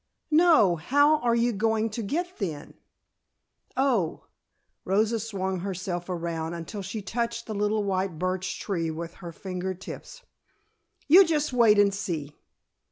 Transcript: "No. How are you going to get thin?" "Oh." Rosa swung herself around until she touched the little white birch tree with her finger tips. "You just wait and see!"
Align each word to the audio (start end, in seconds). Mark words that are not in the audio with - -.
"No. 0.31 0.77
How 0.77 1.19
are 1.19 1.35
you 1.35 1.51
going 1.53 1.91
to 1.91 2.01
get 2.01 2.35
thin?" 2.39 2.73
"Oh." 3.77 4.25
Rosa 4.83 5.19
swung 5.19 5.59
herself 5.59 6.09
around 6.09 6.55
until 6.55 6.81
she 6.81 7.03
touched 7.03 7.45
the 7.45 7.53
little 7.53 7.83
white 7.83 8.17
birch 8.17 8.59
tree 8.59 8.89
with 8.89 9.13
her 9.21 9.31
finger 9.31 9.75
tips. 9.75 10.23
"You 11.07 11.23
just 11.23 11.53
wait 11.53 11.77
and 11.77 11.93
see!" 11.93 12.35